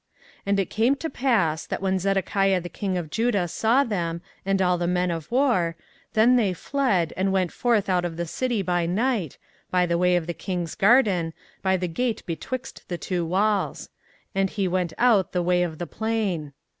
[0.39, 4.23] 24:039:004 And it came to pass, that when Zedekiah the king of Judah saw them,
[4.43, 5.75] and all the men of war,
[6.13, 9.37] then they fled, and went forth out of the city by night,
[9.69, 13.89] by the way of the king's garden, by the gate betwixt the two walls:
[14.33, 16.53] and he went out the way of the plain.